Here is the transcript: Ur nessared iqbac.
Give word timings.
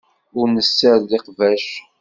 Ur 0.39 0.47
nessared 0.55 1.11
iqbac. 1.17 1.65